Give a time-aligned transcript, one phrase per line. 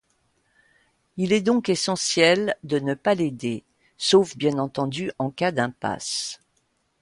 [1.17, 3.63] Il est donc essentiel de ne pas l’aider,
[3.99, 6.41] sauf bien entendu en cas d’impasse.